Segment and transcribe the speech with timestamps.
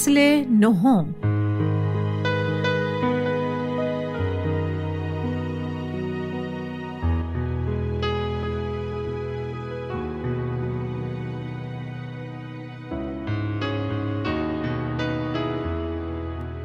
[0.00, 1.14] فصل نهم.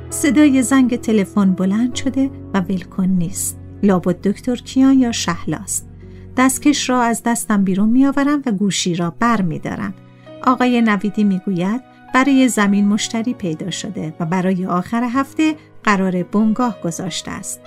[0.09, 3.59] صدای زنگ تلفن بلند شده و ولکن نیست.
[3.83, 5.89] لابد دکتر کیان یا شهلاست.
[6.37, 9.93] دستکش را از دستم بیرون میآورم و گوشی را بر می دارم.
[10.43, 17.31] آقای نویدی می‌گوید برای زمین مشتری پیدا شده و برای آخر هفته قرار بنگاه گذاشته
[17.31, 17.61] است.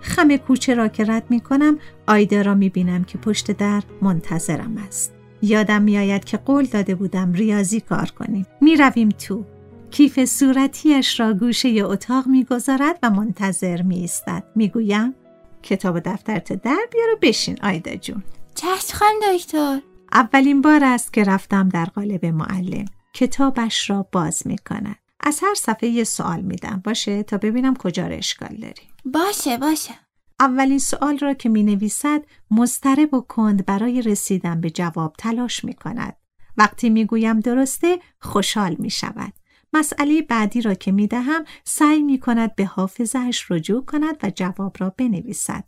[0.00, 1.78] خم کوچه را که رد می کنم
[2.08, 5.12] آیدا را می بینم که پشت در منتظرم است.
[5.42, 8.46] یادم می آید که قول داده بودم ریاضی کار کنیم.
[8.60, 9.44] می رویم تو.
[9.90, 14.44] کیف صورتیش را گوشه اتاق می گذارد و منتظر می ایستد.
[14.54, 15.14] می گویم
[15.62, 18.22] کتاب و دفترت در بیار و بشین آیدا جون.
[18.54, 19.80] چشم دکتر.
[20.12, 22.84] اولین بار است که رفتم در قالب معلم.
[23.18, 24.96] کتابش را باز می کند.
[25.20, 28.82] از هر صفحه یه سوال میدم باشه تا ببینم کجا را اشکال داری.
[29.04, 29.94] باشه باشه.
[30.40, 35.74] اولین سوال را که می نویسد مضطرب و کند برای رسیدن به جواب تلاش می
[35.74, 36.16] کند.
[36.56, 39.32] وقتی می گویم درسته خوشحال می شود.
[39.72, 44.76] مسئله بعدی را که می دهم سعی می کند به حافظش رجوع کند و جواب
[44.78, 45.64] را بنویسد.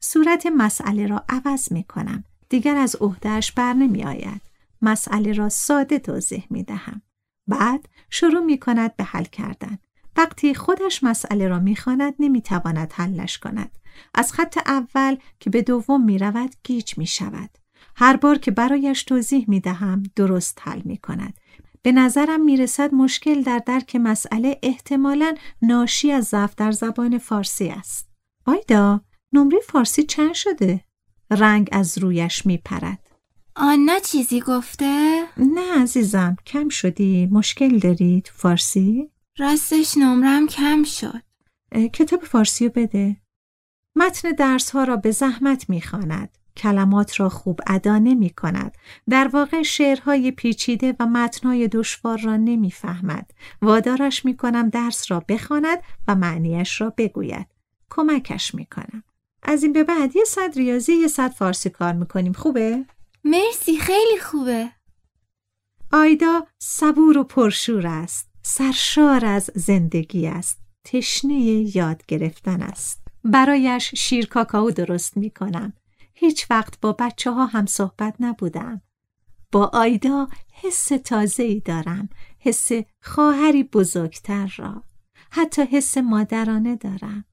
[0.00, 2.24] صورت مسئله را عوض می کنم.
[2.48, 4.47] دیگر از عهدهش بر نمی آید.
[4.82, 7.02] مسئله را ساده توضیح می دهم.
[7.46, 9.78] بعد شروع می کند به حل کردن.
[10.16, 13.78] وقتی خودش مسئله را می خواند نمی تواند حلش کند.
[14.14, 17.50] از خط اول که به دوم می رود گیج می شود.
[17.96, 21.40] هر بار که برایش توضیح می دهم درست حل می کند.
[21.82, 27.68] به نظرم می رسد مشکل در درک مسئله احتمالا ناشی از ضعف در زبان فارسی
[27.68, 28.08] است.
[28.44, 29.00] آیدا
[29.32, 30.84] نمره فارسی چند شده؟
[31.30, 33.07] رنگ از رویش می پرد.
[33.60, 41.22] آنا چیزی گفته؟ نه عزیزم کم شدی مشکل داری تو فارسی؟ راستش نمرم کم شد
[41.92, 43.16] کتاب فارسی رو بده
[43.96, 46.38] متن درس ها را به زحمت می‌خواند.
[46.56, 48.76] کلمات را خوب ادا نمی کند.
[49.08, 53.30] در واقع شعرهای پیچیده و متنهای دشوار را نمی‌فهمد.
[53.62, 57.46] وادارش می کنم درس را بخواند و معنیش را بگوید.
[57.90, 59.02] کمکش می کنم.
[59.42, 62.84] از این به بعد یه صد ریاضی یه صد فارسی کار می‌کنیم خوبه؟
[63.24, 64.70] مرسی خیلی خوبه.
[65.92, 68.30] آیدا صبور و پرشور است.
[68.42, 70.58] سرشار از زندگی است.
[70.84, 71.34] تشنه
[71.76, 73.02] یاد گرفتن است.
[73.24, 75.72] برایش شیر کاکائو درست می کنم
[76.14, 78.82] هیچ وقت با بچه ها هم صحبت نبودم.
[79.52, 82.08] با آیدا حس تازه ای دارم.
[82.38, 82.70] حس
[83.02, 84.82] خواهری بزرگتر را.
[85.30, 87.24] حتی حس مادرانه دارم.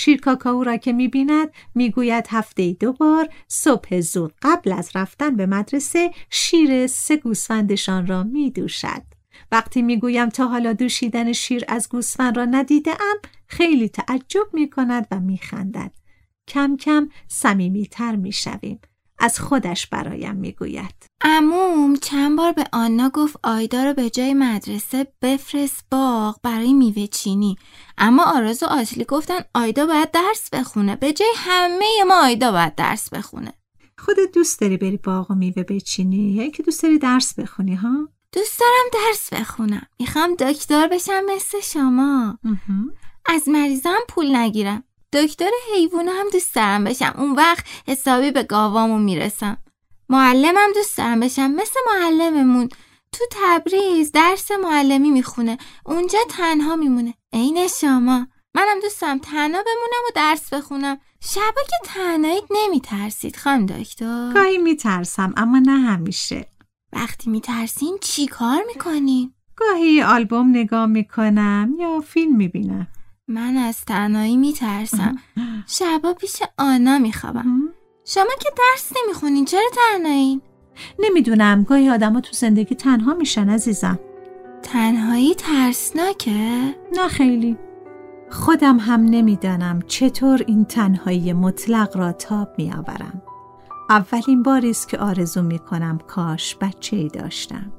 [0.00, 5.46] شیر کاکائو را که می‌بیند می‌گوید هفته دو بار صبح زود قبل از رفتن به
[5.46, 9.02] مدرسه شیر سه گوسفندشان را میدوشد.
[9.52, 13.16] وقتی می‌گویم تا حالا دوشیدن شیر از گوسفند را ندیده ام
[13.46, 15.92] خیلی تعجب می کند و میخندد.
[16.48, 18.80] کم کم صمیمیتر می‌شویم.
[19.18, 20.94] از خودش برایم می‌گوید.
[21.20, 27.06] اموم چند بار به آنا گفت آیدا رو به جای مدرسه بفرست باغ برای میوه
[27.06, 27.56] چینی.
[27.98, 30.96] اما آراز و آتلی گفتن آیدا باید درس بخونه.
[30.96, 33.52] به جای همه ما آیدا باید درس بخونه.
[33.98, 38.08] خودت دوست داری بری باغ و میوه بچینی؟ یا که دوست داری درس بخونی ها؟
[38.32, 39.86] دوست دارم درس بخونم.
[40.00, 42.38] می‌خوام دکتر بشم مثل شما.
[43.26, 44.84] از مریضم پول نگیرم.
[45.12, 47.14] دکتر حیوانه هم دوست دارم بشم.
[47.18, 49.56] اون وقت حسابی به گاوامو می‌رسم.
[50.08, 51.50] معلمم دوست دارم بشم.
[51.50, 52.68] مثل معلممون.
[53.12, 55.58] تو تبریز درس معلمی می‌خونه.
[55.86, 57.14] اونجا تنها میمونه.
[57.32, 58.26] عین شما.
[58.54, 60.98] منم دوستم تنها بمونم و درس بخونم.
[61.20, 64.32] شبا که تنهاییت نمیترسید خانم دکتر.
[64.34, 66.46] گاهی میترسم اما نه همیشه.
[66.92, 72.86] وقتی میترسین چی کار می‌کنین؟ گاهی آلبوم نگاه می‌کنم یا فیلم می‌بینم.
[73.28, 75.16] من از تنهایی میترسم.
[75.78, 77.68] شبا پیش آنا میخوابم.
[78.04, 80.42] شما که درس نمی‌خونین چرا تنهایین؟
[80.98, 81.62] نمی‌دونم.
[81.64, 83.98] گاهی آدما تو زندگی تنها میشن عزیزم.
[84.62, 87.56] تنهایی ترسناکه؟ نه خیلی.
[88.30, 93.22] خودم هم نمی‌دانم چطور این تنهایی مطلق را تاب میآورم.
[93.90, 97.72] اولین باری است که آرزو می‌کنم کاش بچه ای داشتم.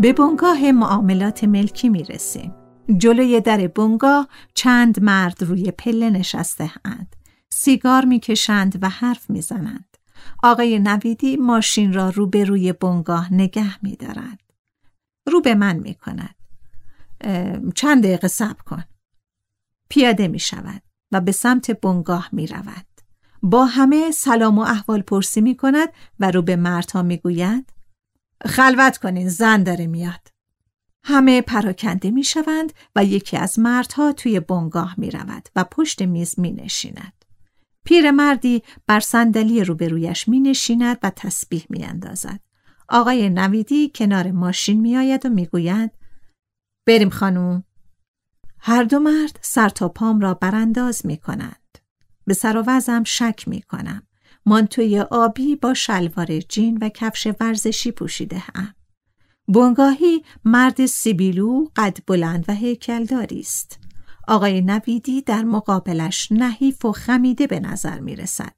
[0.00, 2.54] به بنگاه معاملات ملکی می رسیم.
[2.98, 7.16] جلوی در بنگاه چند مرد روی پله نشسته اند.
[7.50, 9.96] سیگار می‌کشند و حرف می‌زنند.
[10.42, 14.40] آقای نویدی ماشین را روبروی بنگاه نگه می دارد.
[15.26, 16.34] رو به من می کند.
[17.74, 18.84] چند دقیقه صبر کن.
[19.88, 22.86] پیاده می شود و به سمت بنگاه می رود.
[23.42, 25.88] با همه سلام و احوال پرسی می کند
[26.20, 27.72] و رو به مردها می گوید
[28.46, 30.28] خلوت کنین زن داره میاد.
[31.04, 36.40] همه پراکنده می شوند و یکی از مردها توی بنگاه می رود و پشت میز
[36.40, 37.24] می نشیند.
[37.84, 42.40] پیرمردی بر صندلی روبرویش می نشیند و تسبیح می اندازد.
[42.88, 45.90] آقای نویدی کنار ماشین می آید و می گوید
[46.86, 47.64] بریم خانوم.
[48.58, 51.78] هر دو مرد سر تا پام را برانداز می کنند.
[52.24, 54.07] به سر و وزم شک می کنم.
[54.48, 58.74] مانتوی آبی با شلوار جین و کفش ورزشی پوشیده هم.
[59.48, 63.78] بنگاهی مرد سیبیلو قد بلند و هیکلداری است.
[64.28, 68.52] آقای نویدی در مقابلش نحیف و خمیده به نظر می رسد.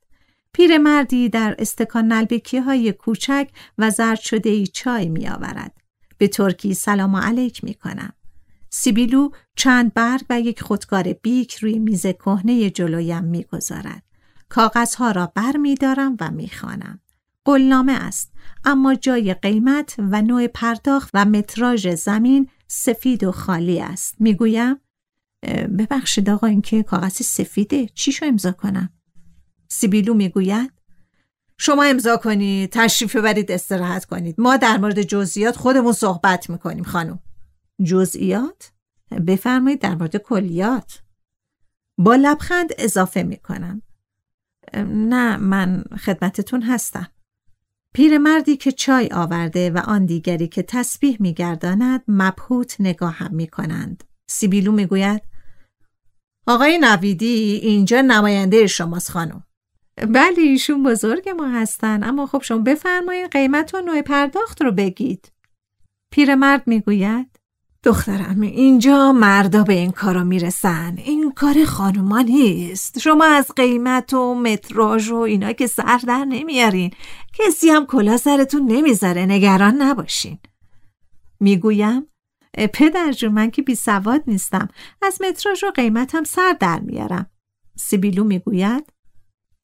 [0.52, 5.72] پیرمردی در استکان نلبکی های کوچک و زرد شده ای چای می آورد.
[6.19, 8.12] به ترکی سلام علیک می کنم.
[8.70, 14.10] سیبیلو چند برگ و یک خودکار بیک روی میز کهنه جلویم می گذارد.
[14.50, 17.00] کاغذها را بر می دارم و می خانم.
[17.45, 18.33] قلنامه است
[18.64, 24.14] اما جای قیمت و نوع پرداخت و متراژ زمین سفید و خالی است.
[24.19, 24.76] می گویم
[25.78, 28.90] ببخشید آقا این که کاغذ سفیده چی شو امضا کنم؟
[29.69, 30.73] سیبیلو می گوید
[31.59, 37.19] شما امضا کنید تشریف ببرید استراحت کنید ما در مورد جزئیات خودمون صحبت می‌کنیم خانم
[37.85, 38.73] جزئیات
[39.26, 41.02] بفرمایید در مورد کلیات
[41.99, 43.83] با لبخند اضافه می‌کنم
[44.94, 47.08] نه من خدمتتون هستم
[47.94, 54.04] پیرمردی که چای آورده و آن دیگری که تسبیح میگرداند مبهوت نگاه هم می کنند.
[54.26, 55.22] سیبیلو می‌گوید
[56.46, 59.44] آقای نویدی اینجا نماینده شماست خانم.
[59.96, 65.32] بله ایشون بزرگ ما هستن اما خب شما بفرمایید قیمت و نوع پرداخت رو بگید.
[66.10, 67.29] پیرمرد می‌گوید
[67.84, 70.94] دخترم اینجا مردا به این کارا می‌رسن.
[70.96, 72.99] این کار خانوما نیست.
[72.99, 76.90] شما از قیمت و متراژ و اینا که سر در نمیارین.
[77.38, 80.38] کسی هم کلا سرتون نمی‌ذاره نگران نباشین.
[81.40, 82.06] می‌گویم
[82.75, 84.68] پدر جون من که بی سواد نیستم.
[85.02, 87.30] از متراژ و قیمتم سر در میارم.
[87.78, 88.92] سیبیلو می‌گوید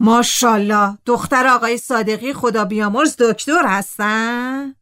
[0.01, 4.75] ماشالله دختر آقای صادقی خدا بیامرز دکتر هستن؟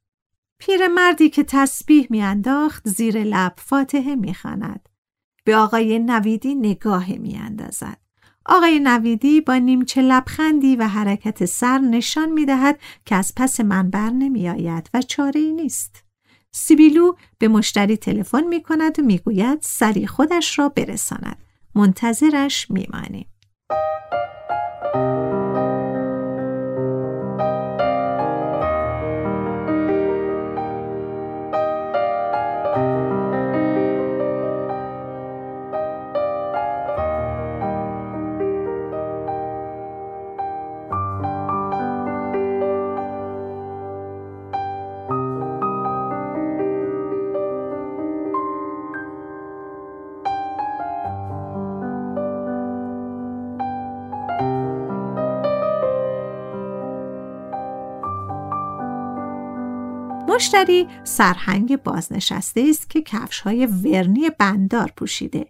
[0.66, 4.88] پیرمردی که تسبیح میانداخت زیر لب فاتحه می‌خواند.
[5.44, 7.96] به آقای نویدی نگاه می اندازد.
[8.46, 13.90] آقای نویدی با نیمچه لبخندی و حرکت سر نشان می دهد که از پس من
[13.90, 16.04] بر نمی آید و چاره ای نیست.
[16.52, 21.38] سیبیلو به مشتری تلفن می کند و می گوید سری خودش را برساند.
[21.74, 22.86] منتظرش می
[60.28, 65.46] مشتری سرهنگ بازنشسته است که کفش های ورنی بندار پوشیده.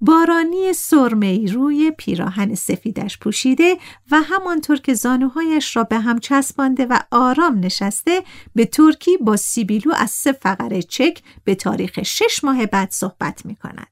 [0.00, 3.76] بارانی سرمه‌ای روی پیراهن سفیدش پوشیده
[4.10, 8.22] و همانطور که زانوهایش را به هم چسبانده و آرام نشسته
[8.54, 13.56] به ترکی با سیبیلو از سه فقره چک به تاریخ شش ماه بعد صحبت می
[13.56, 13.90] کند.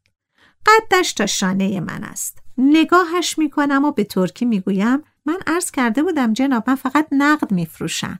[0.66, 2.38] قدش تا شانه من است.
[2.58, 7.08] نگاهش می کنم و به ترکی می گویم من عرض کرده بودم جناب من فقط
[7.12, 8.18] نقد می فروشم.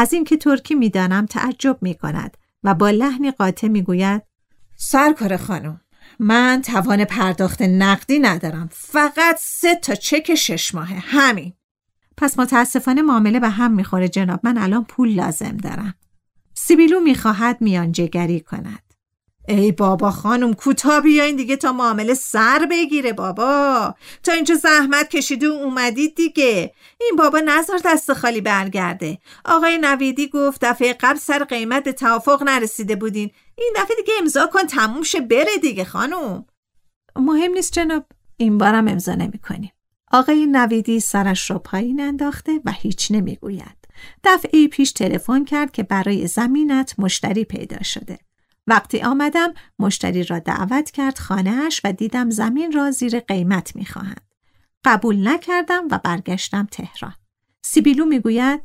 [0.00, 4.22] از اینکه ترکی می‌دانم تعجب می کند و با لحنی قاطع می گوید
[4.76, 5.80] سرکار خانم
[6.18, 8.68] من توان پرداخت نقدی ندارم.
[8.72, 10.98] فقط سه تا چک شش ماهه.
[10.98, 11.52] همین.
[12.16, 14.40] پس متاسفانه معامله به هم می‌خوره جناب.
[14.42, 15.94] من الان پول لازم دارم.
[16.54, 18.87] سیبیلو می‌خواهد میان جگری کند.
[19.48, 25.46] ای بابا خانم کوتا بیاین دیگه تا معامله سر بگیره بابا تا اینجا زحمت کشیدی
[25.46, 31.44] و اومدید دیگه این بابا نظر دست خالی برگرده آقای نویدی گفت دفعه قبل سر
[31.44, 36.44] قیمت به توافق نرسیده بودین این دفعه دیگه امضا کن تموم شه بره دیگه خانم
[37.16, 38.04] مهم نیست جناب
[38.36, 39.72] این بارم امضا نمی کنیم.
[40.12, 43.78] آقای نویدی سرش را پایین انداخته و هیچ نمی‌گوید.
[44.24, 48.18] دفعه پیش تلفن کرد که برای زمینت مشتری پیدا شده.
[48.68, 54.20] وقتی آمدم مشتری را دعوت کرد خانهاش و دیدم زمین را زیر قیمت می‌خواهند.
[54.84, 57.14] قبول نکردم و برگشتم تهران.
[57.64, 58.60] سیبیلو می‌گوید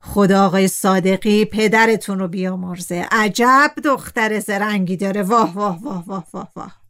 [0.00, 3.06] خدا آقای صادقی پدرتون رو بیامرزه.
[3.10, 5.22] عجب دختر زرنگی داره.
[5.22, 6.82] واه واه واه واه واه واه.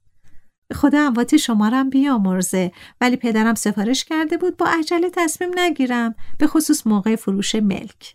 [0.74, 2.72] خدا اموات شما رو بیامرزه.
[3.00, 6.14] ولی پدرم سفارش کرده بود با عجله تصمیم نگیرم.
[6.38, 8.14] به خصوص موقع فروش ملک.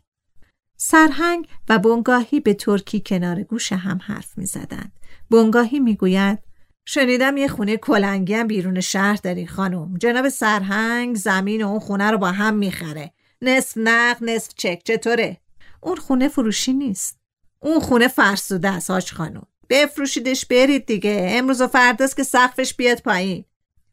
[0.77, 4.91] سرهنگ و بنگاهی به ترکی کنار گوش هم حرف می زدن.
[5.31, 6.39] بنگاهی می گوید
[6.85, 9.97] شنیدم یه خونه کلنگی هم بیرون شهر داری خانم.
[9.97, 13.11] جناب سرهنگ زمین اون خونه رو با هم می‌خره.
[13.41, 15.37] نصف نق نصف چک چطوره؟
[15.81, 17.19] اون خونه فروشی نیست.
[17.59, 19.47] اون خونه فرسوده است هاش خانم.
[19.69, 21.27] بفروشیدش برید دیگه.
[21.29, 23.45] امروز و فرداست که سقفش بیاد پایین.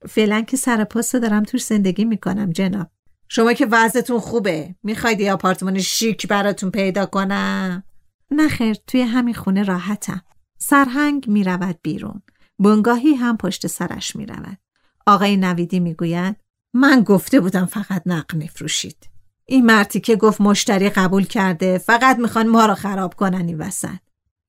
[0.08, 2.90] فعلا که سرپاس دارم توش زندگی می‌کنم جناب.
[3.28, 4.74] شما که وضعتون خوبه.
[4.82, 7.82] می‌خواید یه آپارتمان شیک براتون پیدا کنم؟
[8.30, 10.22] نه خیر توی همین خونه راحتم.
[10.58, 12.22] سرهنگ می‌رود بیرون.
[12.58, 14.58] بنگاهی هم پشت سرش می‌رود.
[15.06, 16.36] آقای نویدی می‌گوید
[16.74, 19.10] من گفته بودم فقط نق میفروشید.
[19.46, 23.98] این مرتی که گفت مشتری قبول کرده فقط می‌خوان ما را خراب کنن این وسط.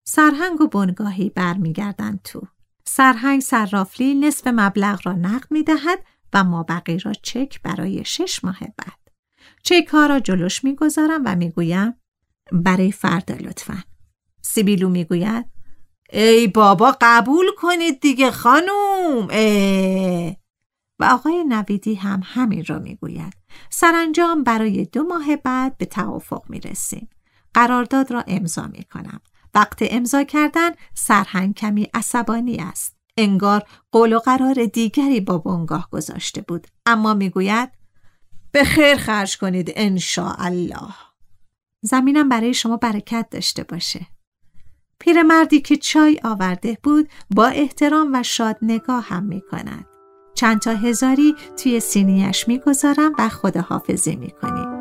[0.08, 2.41] سرهنگ و بنگاهی برمیگردند تو.
[2.86, 6.00] سرهنگ صرافلی نصف مبلغ را نقد می‌دهد
[6.35, 8.99] و مابقی را چک برای شش ماه بعد.
[9.63, 11.93] چک ها را جلوش می‌گذارم و می‌گویم
[12.51, 13.83] برای فردا لطفا.
[14.41, 15.45] سیبیلو می‌گوید
[16.09, 20.35] ای بابا قبول کنید دیگه خانوم ای.
[20.99, 23.33] و آقای نویدی هم همین را می‌گوید.
[23.69, 27.09] سرانجام برای دو ماه بعد به توافق می‌رسیم.
[27.53, 29.21] قرارداد را امضا می کنم.
[29.53, 32.95] وقت امضا کردن سرهنگ کمی عصبانی است.
[33.17, 37.69] انگار قول و قرار دیگری با بنگاه گذاشته بود اما می‌گوید
[38.51, 39.74] به خیر خرج کنید
[40.39, 40.93] الله
[41.81, 44.07] زمینم برای شما برکت داشته باشه
[45.00, 49.86] پیرمردی که چای آورده بود با احترام و شاد نگاه هم می کند.
[50.36, 54.75] چند تا هزاری توی سینیش می‌گذارم و خداحافظی می کنیم.